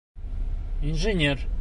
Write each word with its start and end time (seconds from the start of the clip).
Инженер. 0.81 1.47